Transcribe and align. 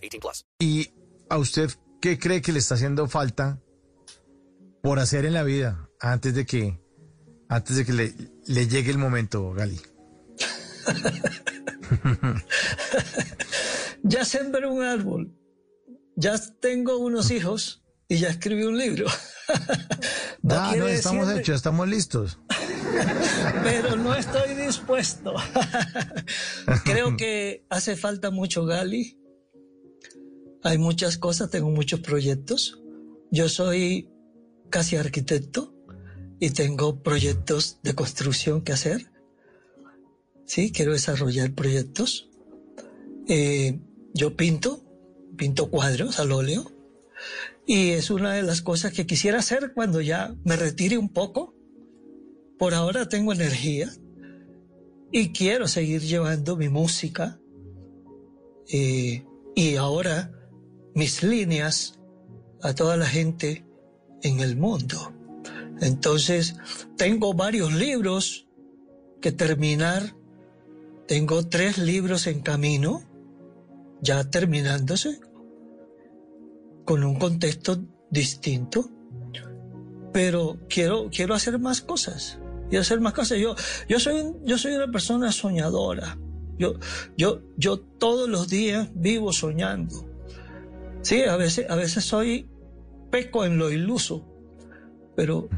18 0.00 0.20
plus. 0.20 0.46
¿Y 0.58 0.90
a 1.28 1.38
usted 1.38 1.70
qué 2.00 2.18
cree 2.18 2.42
que 2.42 2.52
le 2.52 2.58
está 2.58 2.74
haciendo 2.74 3.08
falta 3.08 3.60
por 4.82 4.98
hacer 4.98 5.26
en 5.26 5.34
la 5.34 5.42
vida 5.42 5.88
antes 6.00 6.34
de 6.34 6.46
que, 6.46 6.80
antes 7.48 7.76
de 7.76 7.84
que 7.84 7.92
le, 7.92 8.14
le 8.46 8.66
llegue 8.66 8.90
el 8.90 8.98
momento, 8.98 9.52
Gali? 9.52 9.80
ya 14.02 14.24
sembré 14.24 14.66
un 14.66 14.82
árbol, 14.82 15.34
ya 16.16 16.40
tengo 16.60 16.98
unos 16.98 17.30
hijos 17.30 17.82
y 18.08 18.18
ya 18.18 18.28
escribí 18.28 18.64
un 18.64 18.78
libro. 18.78 19.06
Ah, 20.48 20.74
no, 20.76 20.88
estamos 20.88 21.30
hechos, 21.30 21.56
estamos 21.56 21.86
listos. 21.86 22.38
Pero 23.62 23.96
no 23.96 24.14
estoy 24.14 24.54
dispuesto. 24.54 25.34
Creo 26.84 27.16
que 27.16 27.66
hace 27.68 27.94
falta 27.94 28.30
mucho 28.30 28.64
Gali. 28.64 29.19
Hay 30.62 30.78
muchas 30.78 31.16
cosas, 31.16 31.50
tengo 31.50 31.70
muchos 31.70 32.00
proyectos. 32.00 32.80
Yo 33.30 33.48
soy 33.48 34.10
casi 34.68 34.96
arquitecto 34.96 35.74
y 36.38 36.50
tengo 36.50 37.02
proyectos 37.02 37.78
de 37.82 37.94
construcción 37.94 38.62
que 38.62 38.72
hacer. 38.72 39.10
Sí, 40.44 40.72
quiero 40.72 40.92
desarrollar 40.92 41.54
proyectos. 41.54 42.28
Eh, 43.28 43.80
yo 44.12 44.36
pinto, 44.36 44.84
pinto 45.36 45.70
cuadros 45.70 46.18
al 46.18 46.32
óleo 46.32 46.72
y 47.66 47.90
es 47.90 48.10
una 48.10 48.34
de 48.34 48.42
las 48.42 48.62
cosas 48.62 48.92
que 48.92 49.06
quisiera 49.06 49.38
hacer 49.38 49.72
cuando 49.74 50.00
ya 50.00 50.34
me 50.44 50.56
retire 50.56 50.98
un 50.98 51.08
poco. 51.08 51.54
Por 52.58 52.74
ahora 52.74 53.08
tengo 53.08 53.32
energía 53.32 53.90
y 55.12 55.32
quiero 55.32 55.68
seguir 55.68 56.02
llevando 56.02 56.56
mi 56.56 56.68
música 56.68 57.40
eh, 58.68 59.24
y 59.54 59.76
ahora 59.76 60.39
mis 60.94 61.22
líneas 61.22 61.98
a 62.62 62.74
toda 62.74 62.96
la 62.96 63.06
gente 63.06 63.64
en 64.22 64.40
el 64.40 64.56
mundo. 64.56 65.12
Entonces, 65.80 66.56
tengo 66.96 67.34
varios 67.34 67.72
libros 67.72 68.46
que 69.20 69.32
terminar. 69.32 70.14
Tengo 71.06 71.46
tres 71.48 71.78
libros 71.78 72.26
en 72.26 72.40
camino, 72.40 73.02
ya 74.00 74.30
terminándose, 74.30 75.20
con 76.84 77.02
un 77.02 77.18
contexto 77.18 77.82
distinto, 78.10 78.88
pero 80.12 80.58
quiero, 80.68 81.08
quiero 81.10 81.34
hacer 81.34 81.58
más 81.58 81.80
cosas. 81.80 82.38
Quiero 82.68 82.82
hacer 82.82 83.00
más 83.00 83.12
cosas. 83.12 83.38
Yo, 83.38 83.56
yo, 83.88 83.98
soy, 83.98 84.32
yo 84.44 84.56
soy 84.56 84.74
una 84.74 84.90
persona 84.90 85.32
soñadora. 85.32 86.16
Yo, 86.58 86.74
yo, 87.16 87.40
yo 87.56 87.80
todos 87.80 88.28
los 88.28 88.48
días 88.48 88.90
vivo 88.94 89.32
soñando. 89.32 90.09
Sí, 91.02 91.22
a 91.22 91.36
veces, 91.36 91.66
a 91.68 91.76
veces 91.76 92.04
soy 92.04 92.48
peco 93.10 93.44
en 93.44 93.58
lo 93.58 93.70
iluso, 93.70 94.26
pero 95.16 95.48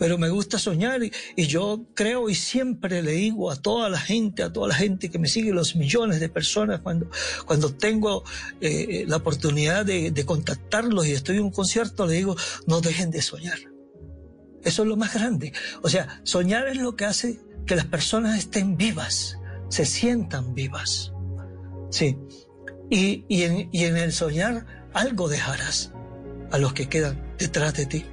pero 0.00 0.16
me 0.16 0.30
gusta 0.30 0.58
soñar 0.58 1.02
y, 1.04 1.46
yo 1.46 1.84
creo 1.92 2.30
y 2.30 2.34
siempre 2.34 3.02
le 3.02 3.12
digo 3.12 3.50
a 3.50 3.56
toda 3.56 3.90
la 3.90 4.00
gente, 4.00 4.42
a 4.42 4.50
toda 4.50 4.68
la 4.68 4.74
gente 4.74 5.10
que 5.10 5.18
me 5.18 5.28
sigue, 5.28 5.52
los 5.52 5.76
millones 5.76 6.20
de 6.20 6.30
personas, 6.30 6.80
cuando, 6.80 7.10
cuando 7.44 7.74
tengo 7.74 8.24
eh, 8.62 9.04
la 9.06 9.16
oportunidad 9.16 9.84
de, 9.84 10.10
de 10.10 10.24
contactarlos 10.24 11.06
y 11.06 11.12
estoy 11.12 11.36
en 11.36 11.42
un 11.42 11.50
concierto, 11.50 12.06
le 12.06 12.14
digo, 12.14 12.34
no 12.66 12.80
dejen 12.80 13.10
de 13.10 13.20
soñar. 13.20 13.58
Eso 14.64 14.82
es 14.82 14.88
lo 14.88 14.96
más 14.96 15.12
grande. 15.12 15.52
O 15.82 15.90
sea, 15.90 16.22
soñar 16.24 16.66
es 16.68 16.78
lo 16.78 16.96
que 16.96 17.04
hace 17.04 17.38
que 17.66 17.76
las 17.76 17.84
personas 17.84 18.38
estén 18.38 18.78
vivas, 18.78 19.38
se 19.68 19.84
sientan 19.84 20.54
vivas. 20.54 21.12
Sí. 21.90 22.16
Y, 22.90 23.24
en 23.30 23.96
el 23.96 24.12
soñar 24.12 24.66
algo 24.92 25.28
dejarás 25.28 25.92
a 26.50 26.58
los 26.58 26.72
que 26.72 26.88
quedan 26.88 27.18
detrás 27.38 27.74
de 27.74 27.86
ti. 27.86 28.04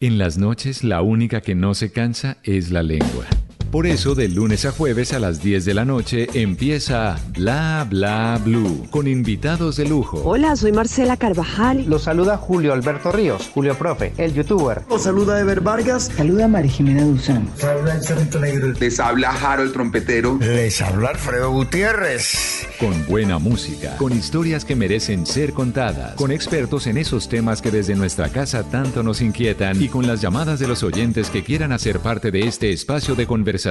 En 0.00 0.18
las 0.18 0.38
noches 0.38 0.84
la 0.84 1.02
única 1.02 1.40
que 1.40 1.54
no 1.54 1.74
se 1.74 1.90
cansa 1.90 2.36
es 2.44 2.70
la 2.70 2.82
lengua. 2.82 3.26
Por 3.74 3.88
eso, 3.88 4.14
de 4.14 4.28
lunes 4.28 4.66
a 4.66 4.70
jueves 4.70 5.12
a 5.12 5.18
las 5.18 5.42
10 5.42 5.64
de 5.64 5.74
la 5.74 5.84
noche 5.84 6.28
empieza 6.34 7.18
Bla 7.36 7.84
Bla 7.90 8.40
Blue 8.44 8.86
con 8.88 9.08
invitados 9.08 9.74
de 9.74 9.84
lujo. 9.84 10.22
Hola, 10.24 10.54
soy 10.54 10.70
Marcela 10.70 11.16
Carvajal. 11.16 11.84
Los 11.88 12.04
saluda 12.04 12.36
Julio 12.36 12.72
Alberto 12.72 13.10
Ríos, 13.10 13.50
Julio 13.52 13.76
Profe, 13.76 14.12
el 14.16 14.32
youtuber. 14.32 14.82
Los 14.88 15.02
saluda 15.02 15.40
Ever 15.40 15.60
Vargas. 15.60 16.12
Saluda 16.16 16.46
María 16.46 16.70
Jimena 16.70 17.02
Duzán. 17.02 17.48
Habla 17.64 17.96
el 17.96 18.40
Negro. 18.40 18.72
Les 18.78 19.00
habla 19.00 19.32
Jaro 19.32 19.64
el 19.64 19.72
trompetero. 19.72 20.38
Les 20.40 20.80
habla 20.80 21.08
Alfredo 21.08 21.50
Gutiérrez. 21.50 22.68
Con 22.78 23.04
buena 23.08 23.40
música, 23.40 23.96
con 23.96 24.12
historias 24.12 24.64
que 24.64 24.76
merecen 24.76 25.26
ser 25.26 25.52
contadas, 25.52 26.14
con 26.14 26.30
expertos 26.30 26.86
en 26.86 26.96
esos 26.96 27.28
temas 27.28 27.60
que 27.60 27.72
desde 27.72 27.96
nuestra 27.96 28.28
casa 28.28 28.62
tanto 28.62 29.02
nos 29.02 29.20
inquietan 29.20 29.82
y 29.82 29.88
con 29.88 30.06
las 30.06 30.20
llamadas 30.20 30.60
de 30.60 30.68
los 30.68 30.84
oyentes 30.84 31.28
que 31.28 31.42
quieran 31.42 31.72
hacer 31.72 31.98
parte 31.98 32.30
de 32.30 32.46
este 32.46 32.70
espacio 32.70 33.16
de 33.16 33.26
conversación 33.26 33.63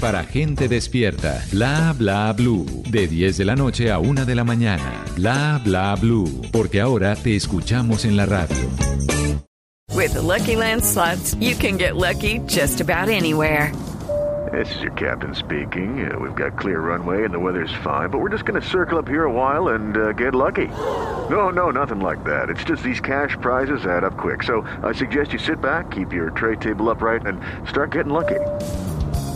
para 0.00 0.24
gente 0.24 0.68
despierta. 0.68 1.42
Bla 1.52 1.94
bla 1.96 2.32
blue. 2.32 2.64
De 2.90 3.06
10 3.06 3.36
de 3.36 3.44
la 3.44 3.54
noche 3.54 3.90
a 3.90 3.98
1 3.98 4.24
de 4.24 4.34
la 4.34 4.42
mañana. 4.42 5.04
Bla 5.16 5.60
bla 5.62 5.94
blue. 5.96 6.24
Porque 6.50 6.80
ahora 6.80 7.14
te 7.14 7.36
escuchamos 7.36 8.06
en 8.06 8.16
la 8.16 8.24
radio. 8.24 8.56
With 9.94 10.14
Lucky 10.14 10.56
Land 10.56 10.82
slots, 10.82 11.34
you 11.40 11.54
can 11.56 11.76
get 11.76 11.94
lucky 11.96 12.40
just 12.46 12.80
about 12.80 13.08
anywhere. 13.08 13.70
This 14.50 14.74
is 14.76 14.82
your 14.82 14.92
captain 14.92 15.34
speaking. 15.34 16.10
Uh, 16.10 16.18
we've 16.18 16.34
got 16.34 16.58
clear 16.58 16.80
runway 16.80 17.24
and 17.24 17.32
the 17.32 17.38
weather's 17.38 17.72
fine, 17.82 18.08
but 18.08 18.20
we're 18.20 18.30
just 18.30 18.46
going 18.46 18.60
to 18.60 18.66
circle 18.66 18.98
up 18.98 19.08
here 19.08 19.24
a 19.24 19.32
while 19.32 19.68
and 19.74 19.96
uh, 19.96 20.12
get 20.12 20.34
lucky. 20.34 20.68
No, 21.28 21.50
no, 21.50 21.70
nothing 21.70 22.00
like 22.00 22.24
that. 22.24 22.48
It's 22.48 22.64
just 22.64 22.82
these 22.82 23.00
cash 23.00 23.36
prizes 23.40 23.84
add 23.84 24.04
up 24.04 24.16
quick. 24.16 24.42
So 24.42 24.62
I 24.82 24.92
suggest 24.92 25.32
you 25.32 25.38
sit 25.38 25.60
back, 25.60 25.90
keep 25.90 26.12
your 26.12 26.30
tray 26.30 26.56
table 26.56 26.88
upright, 26.88 27.26
and 27.26 27.40
start 27.68 27.92
getting 27.92 28.12
lucky. 28.12 28.40